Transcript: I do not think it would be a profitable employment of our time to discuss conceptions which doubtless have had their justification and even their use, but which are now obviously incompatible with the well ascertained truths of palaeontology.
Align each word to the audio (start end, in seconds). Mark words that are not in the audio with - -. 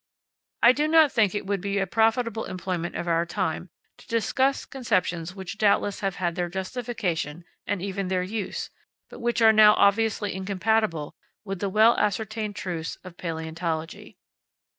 I 0.63 0.71
do 0.71 0.87
not 0.87 1.11
think 1.11 1.35
it 1.35 1.45
would 1.45 1.61
be 1.61 1.77
a 1.77 1.85
profitable 1.85 2.45
employment 2.45 2.95
of 2.95 3.07
our 3.07 3.23
time 3.23 3.69
to 3.99 4.07
discuss 4.07 4.65
conceptions 4.65 5.35
which 5.35 5.59
doubtless 5.59 5.99
have 5.99 6.15
had 6.15 6.33
their 6.33 6.49
justification 6.49 7.45
and 7.67 7.83
even 7.83 8.07
their 8.07 8.23
use, 8.23 8.71
but 9.11 9.19
which 9.19 9.43
are 9.43 9.53
now 9.53 9.75
obviously 9.75 10.33
incompatible 10.33 11.13
with 11.45 11.59
the 11.59 11.69
well 11.69 11.95
ascertained 11.99 12.55
truths 12.55 12.97
of 13.03 13.15
palaeontology. 13.15 14.17